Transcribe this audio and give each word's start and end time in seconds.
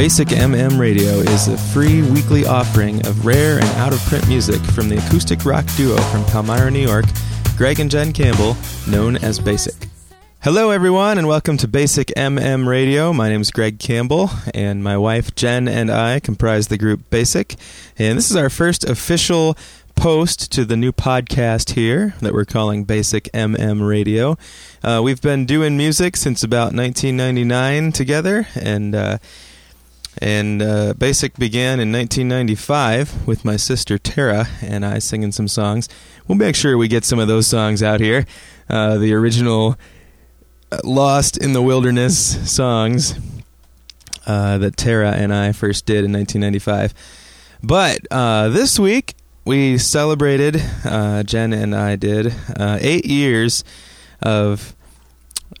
Basic 0.00 0.28
MM 0.28 0.78
Radio 0.78 1.18
is 1.18 1.48
a 1.48 1.58
free 1.58 2.00
weekly 2.00 2.46
offering 2.46 3.06
of 3.06 3.26
rare 3.26 3.58
and 3.58 3.68
out 3.76 3.92
of 3.92 4.00
print 4.06 4.26
music 4.28 4.58
from 4.58 4.88
the 4.88 4.96
acoustic 4.96 5.44
rock 5.44 5.66
duo 5.76 5.94
from 6.04 6.24
Palmyra, 6.24 6.70
New 6.70 6.80
York, 6.80 7.04
Greg 7.58 7.80
and 7.80 7.90
Jen 7.90 8.10
Campbell, 8.14 8.56
known 8.88 9.18
as 9.18 9.38
Basic. 9.38 9.74
Hello, 10.40 10.70
everyone, 10.70 11.18
and 11.18 11.28
welcome 11.28 11.58
to 11.58 11.68
Basic 11.68 12.08
MM 12.16 12.66
Radio. 12.66 13.12
My 13.12 13.28
name 13.28 13.42
is 13.42 13.50
Greg 13.50 13.78
Campbell, 13.78 14.30
and 14.54 14.82
my 14.82 14.96
wife 14.96 15.34
Jen 15.34 15.68
and 15.68 15.90
I 15.90 16.18
comprise 16.18 16.68
the 16.68 16.78
group 16.78 17.10
Basic. 17.10 17.56
And 17.98 18.16
this 18.16 18.30
is 18.30 18.36
our 18.36 18.48
first 18.48 18.84
official 18.84 19.54
post 19.96 20.50
to 20.52 20.64
the 20.64 20.78
new 20.78 20.92
podcast 20.92 21.74
here 21.74 22.14
that 22.20 22.32
we're 22.32 22.46
calling 22.46 22.84
Basic 22.84 23.24
MM 23.34 23.86
Radio. 23.86 24.38
Uh, 24.82 25.02
we've 25.04 25.20
been 25.20 25.44
doing 25.44 25.76
music 25.76 26.16
since 26.16 26.42
about 26.42 26.72
1999 26.72 27.92
together, 27.92 28.46
and 28.54 28.94
uh, 28.94 29.18
and 30.18 30.60
uh, 30.60 30.94
Basic 30.94 31.36
began 31.36 31.80
in 31.80 31.92
1995 31.92 33.26
with 33.26 33.44
my 33.44 33.56
sister 33.56 33.98
Tara 33.98 34.46
and 34.62 34.84
I 34.84 34.98
singing 34.98 35.32
some 35.32 35.48
songs. 35.48 35.88
We'll 36.26 36.38
make 36.38 36.56
sure 36.56 36.76
we 36.76 36.88
get 36.88 37.04
some 37.04 37.18
of 37.18 37.28
those 37.28 37.46
songs 37.46 37.82
out 37.82 38.00
here. 38.00 38.26
Uh, 38.68 38.98
the 38.98 39.12
original 39.12 39.76
uh, 40.72 40.78
Lost 40.84 41.36
in 41.36 41.52
the 41.52 41.62
Wilderness 41.62 42.50
songs 42.50 43.14
uh, 44.26 44.58
that 44.58 44.76
Tara 44.76 45.12
and 45.12 45.32
I 45.32 45.52
first 45.52 45.86
did 45.86 46.04
in 46.04 46.12
1995. 46.12 46.94
But 47.62 48.00
uh, 48.10 48.48
this 48.48 48.78
week 48.78 49.14
we 49.44 49.78
celebrated, 49.78 50.62
uh, 50.84 51.22
Jen 51.22 51.52
and 51.52 51.74
I 51.74 51.96
did, 51.96 52.34
eight 52.58 53.06
years 53.06 53.64
of 54.22 54.74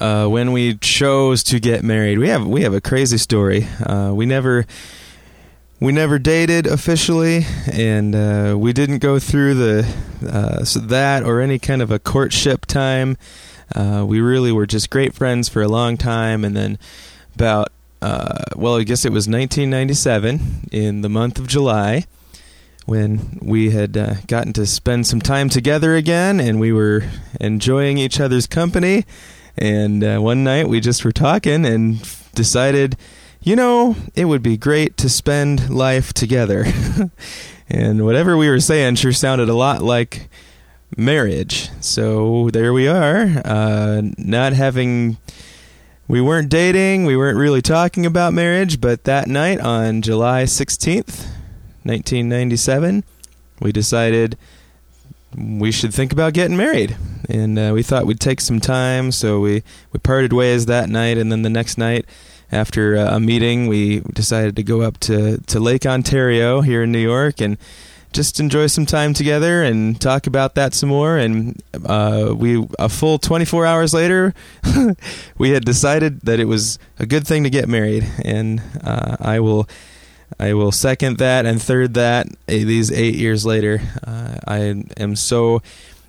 uh, 0.00 0.26
when 0.26 0.52
we 0.52 0.76
chose 0.76 1.42
to 1.44 1.60
get 1.60 1.82
married. 1.82 2.18
We 2.18 2.28
have 2.28 2.46
we 2.46 2.62
have 2.62 2.74
a 2.74 2.80
crazy 2.80 3.18
story. 3.18 3.66
Uh, 3.84 4.12
we 4.14 4.26
never 4.26 4.66
we 5.80 5.92
never 5.92 6.18
dated 6.18 6.66
officially, 6.66 7.46
and 7.72 8.14
uh, 8.14 8.56
we 8.58 8.72
didn't 8.72 8.98
go 8.98 9.18
through 9.18 9.54
the 9.54 9.94
uh, 10.26 10.64
so 10.64 10.80
that 10.80 11.22
or 11.22 11.40
any 11.40 11.58
kind 11.58 11.82
of 11.82 11.90
a 11.90 11.98
courtship 11.98 12.66
time. 12.66 13.16
Uh, 13.74 14.04
we 14.06 14.20
really 14.20 14.50
were 14.50 14.66
just 14.66 14.88
great 14.90 15.14
friends 15.14 15.48
for 15.48 15.62
a 15.62 15.68
long 15.68 15.96
time, 15.96 16.44
and 16.44 16.56
then 16.56 16.78
about 17.34 17.68
uh, 18.00 18.44
well, 18.56 18.76
I 18.76 18.84
guess 18.84 19.04
it 19.04 19.12
was 19.12 19.26
1997 19.26 20.68
in 20.70 21.00
the 21.02 21.08
month 21.08 21.38
of 21.38 21.48
July 21.48 22.06
when 22.86 23.38
we 23.42 23.70
had 23.70 23.96
uh, 23.96 24.14
gotten 24.26 24.52
to 24.54 24.64
spend 24.64 25.06
some 25.06 25.20
time 25.20 25.48
together 25.48 25.94
again, 25.94 26.40
and 26.40 26.58
we 26.58 26.72
were 26.72 27.04
enjoying 27.38 27.98
each 27.98 28.18
other's 28.18 28.46
company 28.46 29.04
and 29.58 30.04
uh, 30.04 30.18
one 30.18 30.44
night 30.44 30.68
we 30.68 30.80
just 30.80 31.04
were 31.04 31.12
talking 31.12 31.66
and 31.66 32.00
decided, 32.34 32.96
you 33.40 33.56
know, 33.56 33.96
it 34.14 34.26
would 34.26 34.42
be 34.42 34.56
great 34.56 34.96
to 34.98 35.08
spend 35.08 35.68
life 35.68 36.12
together. 36.12 36.64
and 37.68 38.04
whatever 38.04 38.36
we 38.36 38.48
were 38.48 38.60
saying 38.60 38.94
sure 38.94 39.12
sounded 39.12 39.48
a 39.48 39.54
lot 39.54 39.82
like 39.82 40.28
marriage. 40.96 41.70
So 41.80 42.50
there 42.50 42.72
we 42.72 42.88
are, 42.88 43.42
uh, 43.44 44.02
not 44.16 44.52
having. 44.52 45.18
We 46.06 46.22
weren't 46.22 46.48
dating, 46.48 47.04
we 47.04 47.18
weren't 47.18 47.36
really 47.36 47.60
talking 47.60 48.06
about 48.06 48.32
marriage, 48.32 48.80
but 48.80 49.04
that 49.04 49.28
night 49.28 49.60
on 49.60 50.00
July 50.00 50.44
16th, 50.44 51.26
1997, 51.84 53.04
we 53.60 53.72
decided 53.72 54.38
we 55.36 55.70
should 55.70 55.92
think 55.92 56.12
about 56.12 56.32
getting 56.32 56.56
married. 56.56 56.96
And 57.28 57.58
uh, 57.58 57.72
we 57.74 57.82
thought 57.82 58.06
we'd 58.06 58.20
take 58.20 58.40
some 58.40 58.60
time, 58.60 59.12
so 59.12 59.40
we, 59.40 59.62
we 59.92 59.98
parted 59.98 60.32
ways 60.32 60.66
that 60.66 60.88
night. 60.88 61.18
And 61.18 61.30
then 61.30 61.42
the 61.42 61.50
next 61.50 61.78
night, 61.78 62.06
after 62.50 62.96
uh, 62.96 63.16
a 63.16 63.20
meeting, 63.20 63.66
we 63.66 64.00
decided 64.00 64.56
to 64.56 64.62
go 64.62 64.80
up 64.80 64.98
to, 65.00 65.38
to 65.38 65.60
Lake 65.60 65.84
Ontario 65.84 66.62
here 66.62 66.82
in 66.82 66.92
New 66.92 66.98
York 66.98 67.40
and 67.40 67.58
just 68.12 68.40
enjoy 68.40 68.66
some 68.66 68.86
time 68.86 69.12
together 69.12 69.62
and 69.62 70.00
talk 70.00 70.26
about 70.26 70.54
that 70.54 70.72
some 70.72 70.88
more. 70.88 71.18
And 71.18 71.62
uh, 71.84 72.34
we, 72.36 72.66
a 72.78 72.88
full 72.88 73.18
24 73.18 73.66
hours 73.66 73.92
later, 73.92 74.32
we 75.38 75.50
had 75.50 75.64
decided 75.64 76.22
that 76.22 76.40
it 76.40 76.46
was 76.46 76.78
a 76.98 77.04
good 77.04 77.26
thing 77.26 77.44
to 77.44 77.50
get 77.50 77.68
married. 77.68 78.10
And 78.24 78.62
uh, 78.82 79.16
I 79.20 79.40
will 79.40 79.68
I 80.38 80.54
will 80.54 80.72
second 80.72 81.18
that 81.18 81.46
and 81.46 81.60
third 81.60 81.94
that. 81.94 82.26
Eh, 82.46 82.64
these 82.64 82.90
eight 82.92 83.14
years 83.14 83.44
later, 83.46 83.80
uh, 84.06 84.36
I 84.46 84.58
am 84.96 85.16
so 85.16 85.62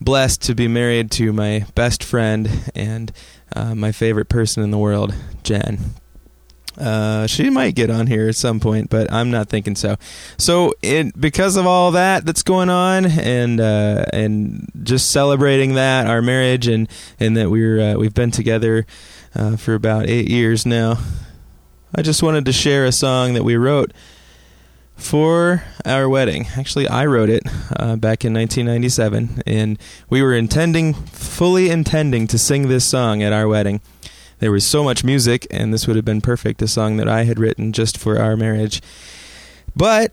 blessed 0.00 0.42
to 0.42 0.54
be 0.54 0.68
married 0.68 1.10
to 1.12 1.32
my 1.32 1.66
best 1.74 2.02
friend 2.04 2.70
and 2.74 3.12
uh, 3.54 3.74
my 3.74 3.92
favorite 3.92 4.28
person 4.28 4.62
in 4.62 4.70
the 4.70 4.78
world, 4.78 5.14
Jen. 5.42 5.94
Uh, 6.78 7.26
she 7.26 7.50
might 7.50 7.74
get 7.74 7.88
on 7.88 8.08
here 8.08 8.28
at 8.28 8.34
some 8.34 8.58
point, 8.58 8.90
but 8.90 9.12
I'm 9.12 9.30
not 9.30 9.48
thinking 9.48 9.76
so. 9.76 9.96
So, 10.38 10.74
it, 10.82 11.18
because 11.18 11.56
of 11.56 11.66
all 11.66 11.92
that 11.92 12.26
that's 12.26 12.42
going 12.42 12.68
on, 12.68 13.06
and 13.06 13.60
uh, 13.60 14.06
and 14.12 14.68
just 14.82 15.12
celebrating 15.12 15.74
that 15.74 16.08
our 16.08 16.20
marriage, 16.20 16.66
and 16.66 16.88
and 17.20 17.36
that 17.36 17.48
we're 17.50 17.80
uh, 17.80 17.94
we've 17.94 18.14
been 18.14 18.32
together 18.32 18.86
uh, 19.36 19.56
for 19.56 19.74
about 19.74 20.08
eight 20.08 20.28
years 20.28 20.66
now, 20.66 20.98
I 21.96 22.02
just 22.02 22.24
wanted 22.24 22.44
to 22.46 22.52
share 22.52 22.84
a 22.84 22.90
song 22.90 23.34
that 23.34 23.44
we 23.44 23.54
wrote 23.54 23.92
for 24.96 25.62
our 25.84 26.08
wedding. 26.08 26.46
Actually, 26.56 26.88
I 26.88 27.06
wrote 27.06 27.30
it 27.30 27.44
uh, 27.76 27.94
back 27.94 28.24
in 28.24 28.34
1997, 28.34 29.42
and 29.46 29.78
we 30.10 30.20
were 30.20 30.34
intending, 30.34 30.94
fully 30.94 31.70
intending 31.70 32.26
to 32.26 32.36
sing 32.36 32.66
this 32.66 32.84
song 32.84 33.22
at 33.22 33.32
our 33.32 33.46
wedding. 33.46 33.80
There 34.40 34.50
was 34.50 34.66
so 34.66 34.82
much 34.82 35.04
music, 35.04 35.46
and 35.52 35.72
this 35.72 35.86
would 35.86 35.94
have 35.94 36.04
been 36.04 36.20
perfect, 36.20 36.60
a 36.62 36.66
song 36.66 36.96
that 36.96 37.08
I 37.08 37.24
had 37.24 37.38
written 37.38 37.72
just 37.72 37.96
for 37.96 38.18
our 38.18 38.36
marriage. 38.36 38.82
But 39.76 40.12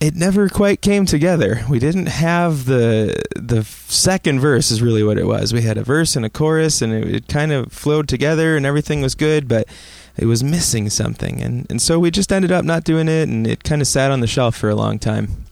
it 0.00 0.14
never 0.14 0.50
quite 0.50 0.82
came 0.82 1.06
together. 1.06 1.64
We 1.68 1.78
didn't 1.78 2.06
have 2.06 2.66
the 2.66 3.22
the 3.36 3.64
second 3.64 4.40
verse 4.40 4.70
is 4.70 4.82
really 4.82 5.02
what 5.02 5.18
it 5.18 5.26
was. 5.26 5.54
We 5.54 5.62
had 5.62 5.78
a 5.78 5.82
verse 5.84 6.14
and 6.14 6.26
a 6.26 6.30
chorus, 6.30 6.82
and 6.82 6.92
it, 6.92 7.14
it 7.14 7.28
kind 7.28 7.52
of 7.52 7.72
flowed 7.72 8.06
together, 8.06 8.54
and 8.54 8.66
everything 8.66 9.00
was 9.00 9.14
good, 9.14 9.48
but 9.48 9.66
it 10.20 10.26
was 10.26 10.44
missing 10.44 10.90
something, 10.90 11.40
and 11.40 11.66
and 11.70 11.80
so 11.80 11.98
we 11.98 12.10
just 12.10 12.30
ended 12.30 12.52
up 12.52 12.62
not 12.62 12.84
doing 12.84 13.08
it, 13.08 13.26
and 13.26 13.46
it 13.46 13.64
kind 13.64 13.80
of 13.80 13.88
sat 13.88 14.10
on 14.10 14.20
the 14.20 14.26
shelf 14.26 14.54
for 14.54 14.68
a 14.68 14.74
long 14.74 14.98
time, 14.98 15.46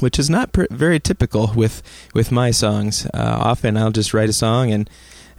which 0.00 0.18
is 0.18 0.28
not 0.28 0.52
pr- 0.52 0.64
very 0.72 0.98
typical 0.98 1.52
with 1.54 1.82
with 2.12 2.32
my 2.32 2.50
songs. 2.50 3.06
Uh, 3.14 3.38
often 3.38 3.76
I'll 3.76 3.92
just 3.92 4.12
write 4.12 4.28
a 4.28 4.32
song 4.32 4.72
and 4.72 4.90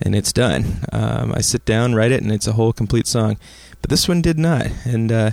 and 0.02 0.16
it's 0.16 0.32
done. 0.32 0.86
Um, 0.94 1.34
I 1.36 1.42
sit 1.42 1.66
down, 1.66 1.94
write 1.94 2.14
it, 2.14 2.24
and 2.24 2.32
it's 2.32 2.48
a 2.48 2.54
whole 2.54 2.72
complete 2.72 3.06
song. 3.06 3.38
But 3.82 3.90
this 3.90 4.08
one 4.08 4.22
did 4.22 4.40
not, 4.40 4.68
and 4.86 5.12
uh, 5.12 5.32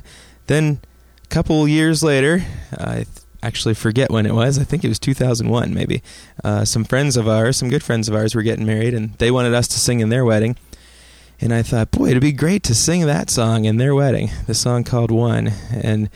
then 0.48 0.80
a 1.22 1.28
couple 1.28 1.66
years 1.68 2.02
later, 2.02 2.44
I. 2.76 2.94
Th- 2.94 3.06
actually 3.42 3.72
forget 3.72 4.10
when 4.10 4.26
it 4.26 4.34
was. 4.34 4.58
I 4.58 4.64
think 4.64 4.84
it 4.84 4.88
was 4.88 4.98
2001, 4.98 5.72
maybe. 5.72 6.02
Uh, 6.44 6.66
some 6.66 6.84
friends 6.84 7.16
of 7.16 7.26
ours, 7.26 7.56
some 7.56 7.70
good 7.70 7.82
friends 7.82 8.06
of 8.06 8.14
ours, 8.14 8.34
were 8.34 8.42
getting 8.42 8.66
married, 8.66 8.92
and 8.92 9.14
they 9.14 9.30
wanted 9.30 9.54
us 9.54 9.66
to 9.68 9.78
sing 9.78 10.00
in 10.00 10.10
their 10.10 10.26
wedding. 10.26 10.58
And 11.40 11.54
I 11.54 11.62
thought, 11.62 11.90
boy, 11.90 12.10
it'd 12.10 12.20
be 12.20 12.32
great 12.32 12.62
to 12.64 12.74
sing 12.74 13.06
that 13.06 13.30
song 13.30 13.64
in 13.64 13.78
their 13.78 13.94
wedding, 13.94 14.30
the 14.46 14.54
song 14.54 14.84
called 14.84 15.10
One. 15.10 15.52
And 15.70 16.10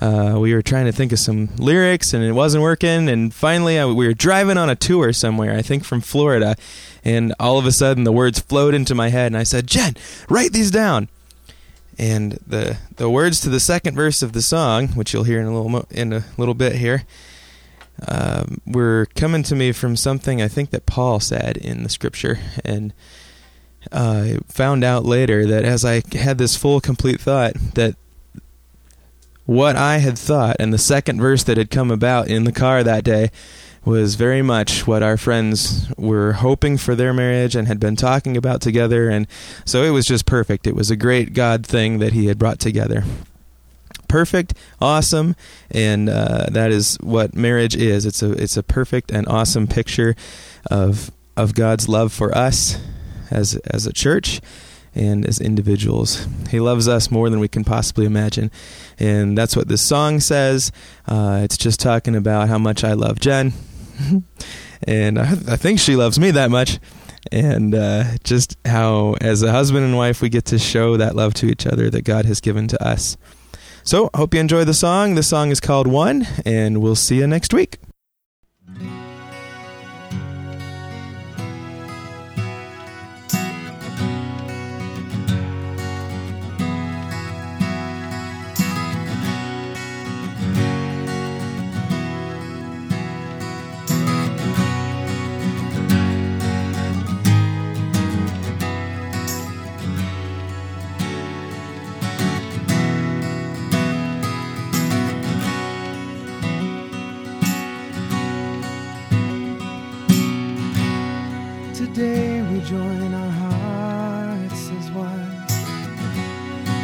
uh, 0.00 0.38
we 0.38 0.54
were 0.54 0.62
trying 0.62 0.86
to 0.86 0.92
think 0.92 1.12
of 1.12 1.18
some 1.18 1.50
lyrics 1.56 2.14
and 2.14 2.24
it 2.24 2.32
wasn't 2.32 2.62
working. 2.62 3.08
And 3.08 3.34
finally, 3.34 3.78
I, 3.78 3.84
we 3.84 4.06
were 4.06 4.14
driving 4.14 4.56
on 4.56 4.70
a 4.70 4.74
tour 4.74 5.12
somewhere, 5.12 5.54
I 5.54 5.60
think 5.60 5.84
from 5.84 6.00
Florida. 6.00 6.56
And 7.04 7.34
all 7.38 7.58
of 7.58 7.66
a 7.66 7.72
sudden, 7.72 8.04
the 8.04 8.12
words 8.12 8.40
flowed 8.40 8.74
into 8.74 8.94
my 8.94 9.10
head. 9.10 9.26
And 9.26 9.36
I 9.36 9.42
said, 9.42 9.66
Jen, 9.66 9.94
write 10.30 10.52
these 10.52 10.70
down. 10.70 11.08
And 11.98 12.38
the 12.46 12.78
the 12.96 13.10
words 13.10 13.40
to 13.42 13.50
the 13.50 13.60
second 13.60 13.94
verse 13.94 14.22
of 14.22 14.32
the 14.32 14.40
song, 14.40 14.88
which 14.88 15.12
you'll 15.12 15.24
hear 15.24 15.40
in 15.40 15.46
a 15.46 15.52
little 15.52 15.68
mo- 15.68 15.86
in 15.90 16.14
a 16.14 16.24
little 16.38 16.54
bit 16.54 16.76
here, 16.76 17.04
um, 18.08 18.62
were 18.66 19.08
coming 19.14 19.42
to 19.42 19.54
me 19.54 19.72
from 19.72 19.96
something 19.96 20.40
I 20.40 20.48
think 20.48 20.70
that 20.70 20.86
Paul 20.86 21.20
said 21.20 21.58
in 21.58 21.82
the 21.82 21.90
scripture. 21.90 22.38
And 22.64 22.94
uh, 23.90 24.38
found 24.48 24.84
out 24.84 25.04
later 25.04 25.46
that 25.46 25.64
as 25.64 25.84
I 25.84 26.02
had 26.12 26.38
this 26.38 26.56
full, 26.56 26.80
complete 26.80 27.20
thought, 27.20 27.54
that 27.74 27.96
what 29.44 29.76
I 29.76 29.98
had 29.98 30.16
thought 30.16 30.56
and 30.58 30.72
the 30.72 30.78
second 30.78 31.20
verse 31.20 31.42
that 31.44 31.56
had 31.56 31.70
come 31.70 31.90
about 31.90 32.28
in 32.28 32.44
the 32.44 32.52
car 32.52 32.82
that 32.84 33.04
day 33.04 33.30
was 33.84 34.14
very 34.14 34.42
much 34.42 34.86
what 34.86 35.02
our 35.02 35.16
friends 35.16 35.92
were 35.96 36.34
hoping 36.34 36.78
for 36.78 36.94
their 36.94 37.12
marriage 37.12 37.56
and 37.56 37.66
had 37.66 37.80
been 37.80 37.96
talking 37.96 38.36
about 38.36 38.60
together. 38.60 39.08
And 39.08 39.26
so 39.64 39.82
it 39.82 39.90
was 39.90 40.06
just 40.06 40.24
perfect. 40.24 40.66
It 40.66 40.76
was 40.76 40.90
a 40.90 40.96
great 40.96 41.34
God 41.34 41.66
thing 41.66 41.98
that 41.98 42.12
He 42.12 42.26
had 42.26 42.38
brought 42.38 42.60
together. 42.60 43.02
Perfect, 44.06 44.54
awesome, 44.80 45.34
and 45.70 46.08
uh, 46.08 46.46
that 46.50 46.70
is 46.70 46.98
what 47.00 47.34
marriage 47.34 47.74
is. 47.74 48.04
It's 48.04 48.22
a 48.22 48.32
it's 48.32 48.58
a 48.58 48.62
perfect 48.62 49.10
and 49.10 49.26
awesome 49.26 49.66
picture 49.66 50.14
of 50.70 51.10
of 51.34 51.54
God's 51.54 51.88
love 51.88 52.12
for 52.12 52.36
us 52.36 52.78
as 53.32 53.56
as 53.66 53.86
a 53.86 53.92
church 53.92 54.40
and 54.94 55.26
as 55.26 55.40
individuals. 55.40 56.26
He 56.50 56.60
loves 56.60 56.88
us 56.88 57.10
more 57.10 57.30
than 57.30 57.40
we 57.40 57.48
can 57.48 57.64
possibly 57.64 58.04
imagine. 58.04 58.50
And 58.98 59.36
that's 59.36 59.56
what 59.56 59.68
this 59.68 59.82
song 59.82 60.20
says. 60.20 60.70
Uh, 61.06 61.40
it's 61.42 61.56
just 61.56 61.80
talking 61.80 62.14
about 62.14 62.48
how 62.48 62.58
much 62.58 62.84
I 62.84 62.92
love 62.92 63.18
Jen. 63.18 63.52
and 64.82 65.18
I, 65.18 65.32
I, 65.32 65.56
think 65.56 65.78
she 65.78 65.96
loves 65.96 66.18
me 66.18 66.30
that 66.32 66.50
much. 66.50 66.78
And 67.30 67.74
uh, 67.74 68.04
just 68.24 68.56
how, 68.66 69.16
as 69.20 69.42
a 69.42 69.52
husband 69.52 69.84
and 69.84 69.96
wife, 69.96 70.20
we 70.20 70.28
get 70.28 70.44
to 70.46 70.58
show 70.58 70.96
that 70.96 71.14
love 71.14 71.34
to 71.34 71.46
each 71.46 71.66
other 71.66 71.88
that 71.88 72.02
God 72.02 72.26
has 72.26 72.40
given 72.40 72.68
to 72.68 72.84
us. 72.84 73.16
So, 73.84 74.10
hope 74.14 74.34
you 74.34 74.40
enjoy 74.40 74.64
the 74.64 74.74
song. 74.74 75.14
The 75.14 75.22
song 75.22 75.50
is 75.50 75.60
called 75.60 75.86
One, 75.86 76.26
and 76.44 76.80
we'll 76.80 76.94
see 76.94 77.18
you 77.18 77.26
next 77.26 77.54
week. 77.54 77.78
Join 112.64 113.12
our 113.12 113.30
hearts 113.30 114.70
as 114.78 114.90
one, 114.92 115.44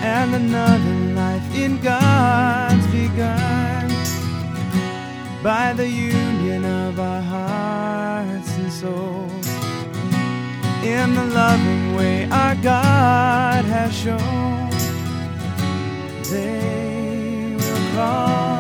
and 0.03 0.35
another 0.35 1.15
life 1.15 1.55
in 1.55 1.81
God's 1.81 2.87
begun. 2.89 3.89
By 5.43 5.73
the 5.73 5.89
union 5.89 6.65
of 6.65 6.99
our 6.99 7.23
hearts 7.23 8.51
and 8.57 8.73
souls. 8.73 9.49
In 10.85 11.15
the 11.15 11.27
loving 11.27 11.95
way 11.95 12.29
our 12.31 12.57
God 12.57 13.65
has 13.65 13.95
shown. 13.95 14.71
They 16.25 17.55
will 17.57 17.95
call 17.95 18.58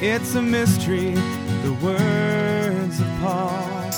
It's 0.00 0.36
a 0.36 0.42
mystery, 0.42 1.10
the 1.64 1.72
words 1.82 3.00
of 3.00 3.08
Paul, 3.20 3.90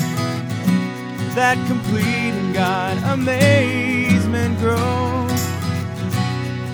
that 1.34 1.58
complete 1.66 2.32
in 2.32 2.54
God 2.54 2.96
amazement 3.04 4.58
grows. 4.60 5.40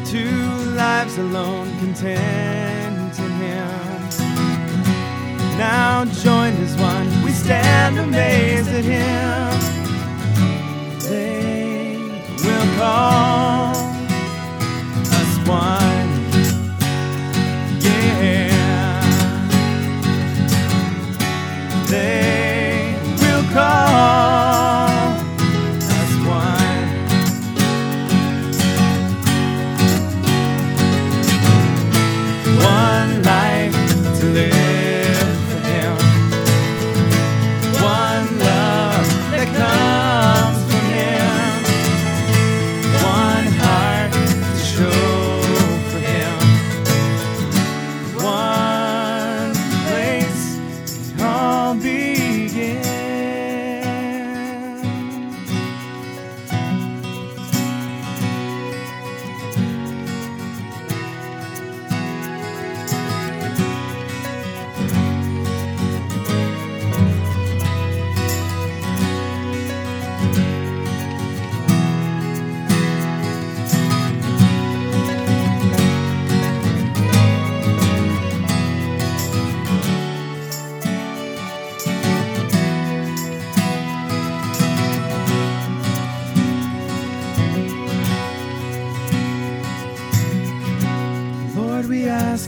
Two 0.09 0.31
lives 0.77 1.19
alone, 1.19 1.77
content 1.81 3.19
in 3.19 3.31
Him. 3.43 3.69
Now 5.59 6.05
joined 6.05 6.59
as 6.59 6.77
one, 6.77 7.25
we 7.25 7.33
stand 7.33 7.99
amazed 7.99 8.69
at 8.69 8.85
Him. 8.85 9.51
They 11.01 11.99
will 12.45 12.77
call 12.79 13.75
us 15.11 15.49
one. 15.49 15.86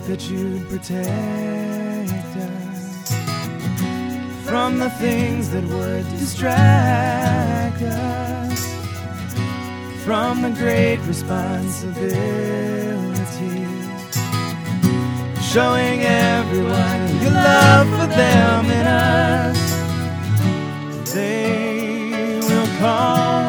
That 0.09 0.31
you'd 0.31 0.67
protect 0.71 2.37
us 2.37 3.13
from 4.49 4.79
the 4.79 4.89
things 4.99 5.51
that 5.51 5.63
would 5.65 6.09
distract 6.19 7.83
us 7.83 8.61
from 10.05 10.41
the 10.41 10.51
great 10.51 10.99
responsibility 11.01 13.67
showing 15.43 16.01
everyone 16.03 17.21
your 17.21 17.33
love 17.33 17.87
for 17.99 18.07
them 18.07 18.65
and 18.79 18.89
us. 18.89 19.59
They 21.13 22.41
will 22.49 22.69
call 22.79 23.48